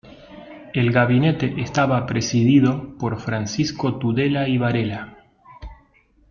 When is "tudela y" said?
3.99-4.57